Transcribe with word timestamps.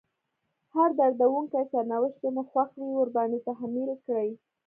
هر 0.75 0.89
دردونکی 0.99 1.61
سرنوشت 1.71 2.15
چې 2.21 2.27
مو 2.35 2.43
خوښ 2.51 2.69
وي 2.77 2.91
ورباندې 2.95 3.39
تحميل 3.47 3.91
کړئ. 4.05 4.29